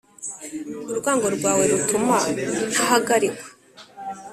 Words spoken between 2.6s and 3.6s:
ntahagarikwa.